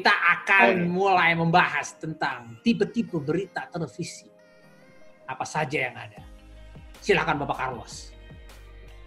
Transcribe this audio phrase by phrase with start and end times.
[0.00, 4.30] akan mulai membahas tentang tipe-tipe berita televisi.
[5.28, 6.22] Apa saja yang ada.
[7.02, 8.14] Silakan Bapak Carlos.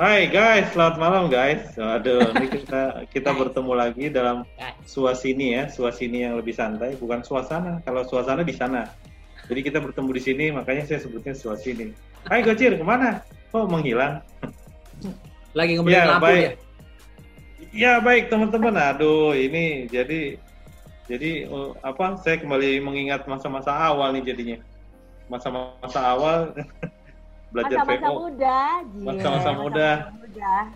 [0.00, 1.76] Hai guys, selamat malam guys.
[1.76, 4.48] Aduh, ini kita kita bertemu lagi dalam
[4.88, 7.84] suasini ya, suasini yang lebih santai, bukan suasana.
[7.84, 8.88] Kalau suasana di sana.
[9.44, 11.92] Jadi kita bertemu di sini, makanya saya sebutnya suasini.
[12.30, 13.20] Hai Gocir, ke mana?
[13.52, 14.24] Kok menghilang?
[15.52, 16.40] Lagi ngomongin ya, lampu baik.
[16.40, 16.52] ya?
[17.70, 18.74] Ya baik teman-teman.
[18.78, 20.40] Aduh, ini jadi
[21.10, 22.14] jadi uh, apa?
[22.22, 24.58] Saya kembali mengingat masa-masa awal nih jadinya.
[25.26, 26.54] Masa-masa awal
[27.52, 28.18] belajar masa-masa VO.
[28.22, 28.58] muda,
[28.94, 29.90] masa-masa muda,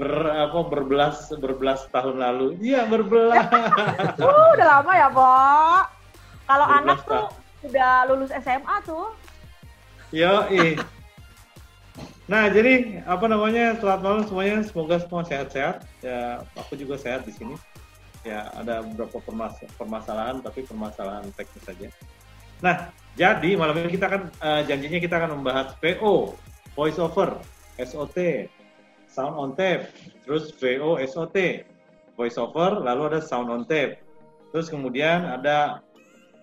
[0.00, 0.12] ber
[0.48, 2.56] apa berbelas berbelas tahun lalu.
[2.64, 3.44] Iya berbelas.
[4.24, 5.82] uh, udah lama ya, Pak.
[6.48, 7.28] Kalau anak tuh
[7.68, 9.12] udah lulus SMA tuh.
[10.16, 10.48] Yo,
[12.32, 13.76] Nah, jadi apa namanya?
[13.76, 14.64] Selamat malam semuanya.
[14.64, 15.84] Semoga semua sehat-sehat.
[16.00, 17.60] Ya, aku juga sehat di sini.
[18.22, 21.88] Ya, ada beberapa permas permasalahan, tapi permasalahan teknis saja.
[22.62, 26.38] Nah, jadi malam ini kita akan uh, janjinya kita akan membahas VO,
[26.78, 27.34] voice over,
[27.82, 28.46] SOT,
[29.10, 29.90] sound on tape,
[30.22, 31.66] terus VO, SOT,
[32.14, 33.98] voice over, lalu ada sound on tape.
[34.54, 35.82] Terus kemudian ada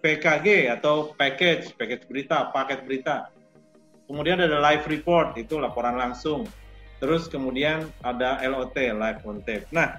[0.00, 3.28] PKG atau package, package berita, paket berita.
[4.06, 6.46] Kemudian ada live report, itu laporan langsung.
[7.02, 9.68] Terus kemudian ada LOT, live on tape.
[9.74, 9.98] Nah,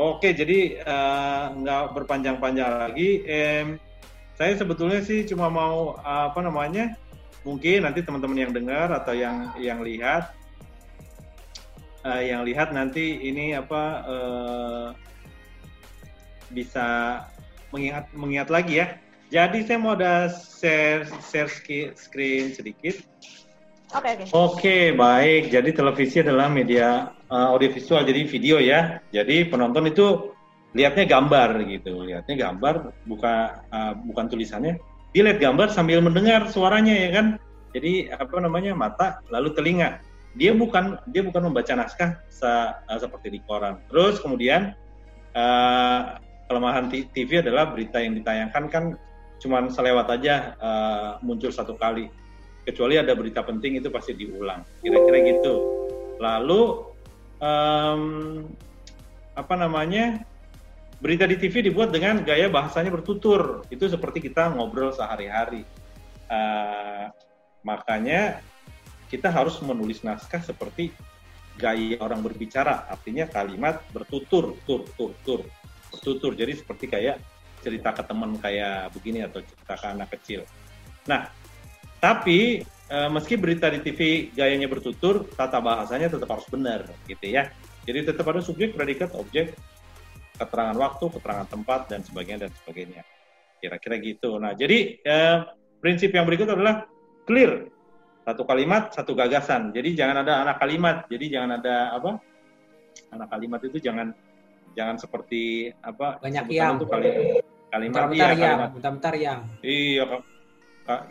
[0.00, 3.20] oke, jadi uh, nggak berpanjang-panjang lagi.
[3.28, 3.76] Eh,
[4.40, 6.96] saya sebetulnya sih cuma mau apa namanya,
[7.44, 10.32] mungkin nanti teman-teman yang dengar atau yang yang lihat,
[12.08, 14.86] uh, yang lihat nanti ini apa uh,
[16.48, 17.20] bisa
[17.68, 18.96] mengingat mengingat lagi ya.
[19.30, 21.46] Jadi saya mau ada share share
[21.94, 22.98] screen sedikit.
[23.90, 24.14] Oke, okay.
[24.22, 24.30] Okay.
[24.30, 25.42] Okay, baik.
[25.50, 29.02] Jadi televisi adalah media uh, audiovisual, jadi video ya.
[29.10, 30.30] Jadi penonton itu
[30.78, 34.78] lihatnya gambar gitu, lihatnya gambar, buka uh, bukan tulisannya.
[35.10, 37.26] Dia lihat gambar sambil mendengar suaranya ya kan.
[37.74, 39.98] Jadi apa namanya mata, lalu telinga.
[40.38, 43.82] Dia bukan dia bukan membaca naskah se, uh, seperti di koran.
[43.90, 44.70] Terus kemudian
[45.34, 46.14] uh,
[46.46, 48.84] kelemahan TV adalah berita yang ditayangkan kan
[49.42, 52.06] cuman selewat aja uh, muncul satu kali
[52.70, 54.62] kecuali ada berita penting itu pasti diulang.
[54.78, 55.54] Kira-kira gitu.
[56.22, 56.62] Lalu
[57.42, 58.02] um,
[59.34, 60.22] apa namanya
[61.02, 63.66] berita di TV dibuat dengan gaya bahasanya bertutur.
[63.68, 65.66] Itu seperti kita ngobrol sehari-hari.
[66.30, 67.10] Uh,
[67.66, 68.38] makanya
[69.10, 70.94] kita harus menulis naskah seperti
[71.58, 72.86] gaya orang berbicara.
[72.86, 75.42] Artinya kalimat bertutur tur tur tur.
[75.90, 76.32] Bertutur.
[76.38, 77.18] Jadi seperti kayak
[77.60, 80.46] cerita ke teman kayak begini atau cerita ke anak kecil.
[81.10, 81.39] Nah
[82.00, 87.52] tapi e, meski berita di TV gayanya bertutur, tata bahasanya tetap harus benar, gitu ya.
[87.84, 89.52] Jadi tetap ada subjek, predikat, objek,
[90.40, 93.02] keterangan waktu, keterangan tempat, dan sebagainya dan sebagainya.
[93.60, 94.40] Kira-kira gitu.
[94.40, 95.16] Nah, jadi e,
[95.78, 96.88] prinsip yang berikut adalah
[97.28, 97.68] clear.
[98.24, 99.72] Satu kalimat, satu gagasan.
[99.72, 101.04] Jadi jangan ada anak kalimat.
[101.08, 102.20] Jadi jangan ada apa?
[103.12, 104.12] Anak kalimat itu jangan
[104.76, 106.20] jangan seperti apa?
[106.20, 106.76] Banyak yang.
[106.80, 108.70] Itu kalimat, kalimat bentar, iya, yang, kalimat.
[108.76, 109.40] bentar yang.
[109.64, 110.04] Iya,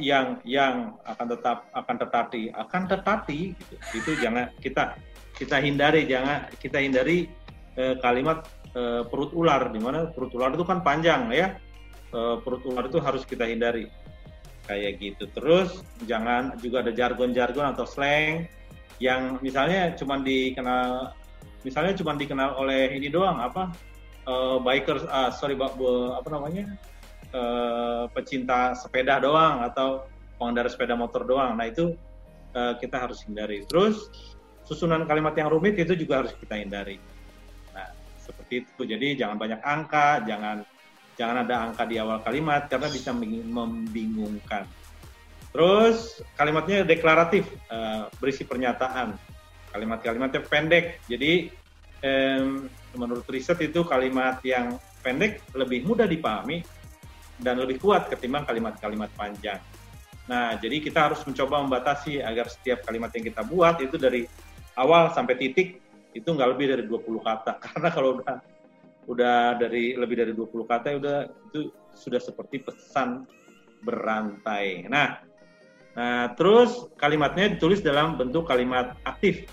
[0.02, 3.76] yang yang akan tetap akan tetapi akan tetapi gitu.
[3.96, 4.96] itu jangan kita
[5.36, 7.30] kita hindari jangan kita hindari
[7.80, 8.44] eh, kalimat
[8.76, 11.56] eh, perut ular di mana perut ular itu kan panjang ya.
[12.10, 13.88] Eh, perut ular itu harus kita hindari.
[14.70, 15.24] Kayak gitu.
[15.34, 18.46] Terus jangan juga ada jargon-jargon atau slang
[19.00, 21.16] yang misalnya cuma dikenal
[21.64, 23.72] misalnya cuma dikenal oleh ini doang apa
[24.28, 26.76] uh, bikers uh, sorry apa namanya
[27.34, 30.06] uh, pecinta sepeda doang atau
[30.40, 31.58] pengendara sepeda motor doang.
[31.58, 31.94] Nah itu
[32.56, 33.66] uh, kita harus hindari.
[33.68, 34.10] Terus
[34.66, 36.98] susunan kalimat yang rumit itu juga harus kita hindari.
[37.76, 37.90] Nah
[38.22, 38.82] seperti itu.
[38.86, 40.64] Jadi jangan banyak angka, jangan
[41.20, 44.64] jangan ada angka di awal kalimat karena bisa membingungkan.
[45.50, 49.18] Terus kalimatnya deklaratif, uh, berisi pernyataan.
[49.70, 50.98] Kalimat-kalimatnya pendek.
[51.06, 51.54] Jadi
[52.02, 52.66] um,
[52.98, 56.66] menurut riset itu kalimat yang pendek lebih mudah dipahami
[57.40, 59.60] dan lebih kuat ketimbang kalimat-kalimat panjang.
[60.30, 64.30] Nah, jadi kita harus mencoba membatasi agar setiap kalimat yang kita buat itu dari
[64.78, 65.82] awal sampai titik
[66.14, 67.58] itu nggak lebih dari 20 kata.
[67.66, 68.38] Karena kalau udah
[69.10, 71.18] udah dari lebih dari 20 kata udah
[71.50, 73.26] itu sudah seperti pesan
[73.82, 74.86] berantai.
[74.86, 75.18] Nah,
[75.98, 79.50] nah terus kalimatnya ditulis dalam bentuk kalimat aktif.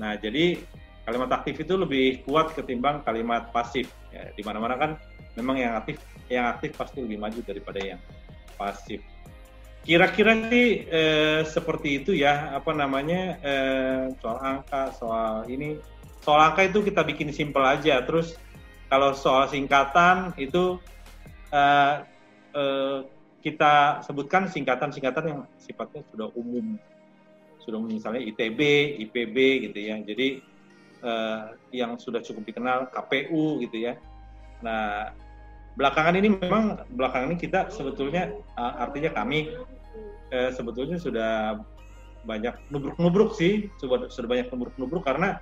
[0.00, 0.64] Nah, jadi
[1.04, 3.92] kalimat aktif itu lebih kuat ketimbang kalimat pasif.
[4.08, 4.90] Ya, di mana-mana kan
[5.36, 8.00] memang yang aktif yang aktif pasti lebih maju daripada yang
[8.54, 9.02] pasif.
[9.82, 15.80] Kira-kira sih eh, seperti itu ya, apa namanya eh, soal angka, soal ini,
[16.22, 17.98] soal angka itu kita bikin simpel aja.
[18.06, 18.38] Terus
[18.86, 20.78] kalau soal singkatan itu
[21.50, 21.94] eh,
[22.54, 22.98] eh,
[23.40, 26.76] kita sebutkan singkatan-singkatan yang sifatnya sudah umum,
[27.64, 28.60] sudah misalnya ITB,
[29.08, 29.36] IPB
[29.66, 29.96] gitu ya.
[29.96, 30.44] Jadi
[31.02, 31.42] eh,
[31.72, 33.96] yang sudah cukup dikenal KPU gitu ya.
[34.60, 35.08] Nah
[35.80, 39.48] belakangan ini memang belakangan ini kita sebetulnya uh, artinya kami
[40.28, 41.56] uh, sebetulnya sudah
[42.28, 45.40] banyak nubruk-nubruk sih sudah sudah banyak nubruk-nubruk karena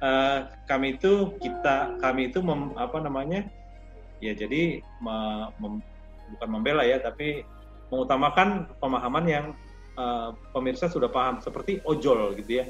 [0.00, 3.44] uh, kami itu kita kami itu mem, apa namanya
[4.24, 5.16] ya jadi me,
[5.60, 5.84] mem,
[6.32, 7.44] bukan membela ya tapi
[7.92, 9.46] mengutamakan pemahaman yang
[10.00, 12.66] uh, pemirsa sudah paham seperti ojol gitu ya.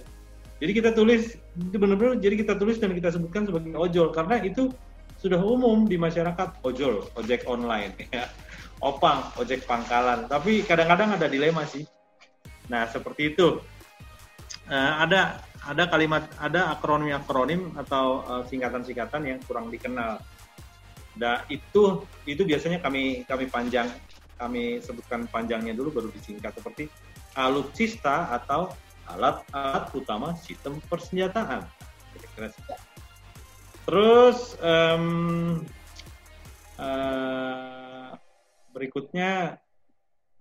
[0.56, 4.72] Jadi kita tulis benar-benar jadi kita tulis dan kita sebutkan sebagai ojol karena itu
[5.16, 8.28] sudah umum di masyarakat ojol, ojek online, ya.
[8.84, 10.28] opang, ojek pangkalan.
[10.28, 11.84] Tapi kadang-kadang ada dilema sih.
[12.68, 13.60] Nah seperti itu.
[14.66, 20.22] Uh, ada ada kalimat, ada akronim-akronim atau singkatan singkatan-singkatan yang kurang dikenal.
[21.18, 23.90] Nah itu itu biasanya kami kami panjang,
[24.38, 26.86] kami sebutkan panjangnya dulu baru disingkat seperti
[27.34, 28.70] alutsista atau
[29.06, 31.66] alat-alat utama sistem persenjataan.
[32.14, 32.48] Kira-kira
[33.86, 35.62] Terus um,
[36.74, 38.10] uh,
[38.74, 39.62] berikutnya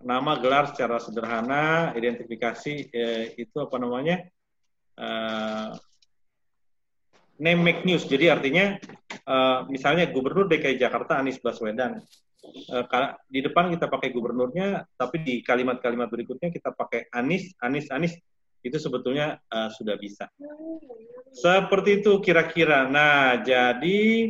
[0.02, 4.26] nama gelar secara sederhana, identifikasi eh, itu apa namanya
[4.98, 5.72] uh,
[7.38, 8.04] name make news.
[8.04, 8.76] Jadi artinya
[9.24, 12.02] uh, misalnya Gubernur DKI Jakarta Anies Baswedan.
[13.26, 18.14] Di depan kita pakai gubernurnya, tapi di kalimat-kalimat berikutnya kita pakai Anies, Anies, Anies
[18.68, 20.30] itu sebetulnya uh, sudah bisa.
[21.36, 22.88] Seperti itu kira-kira.
[22.88, 24.24] Nah, jadi